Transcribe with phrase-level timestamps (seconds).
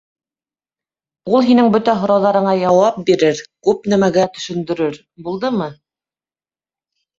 [1.33, 5.71] Ул һинең бөтә һорауҙарыңа яуап бирер, күп нәмәгә төшөндөрөр, булдымы?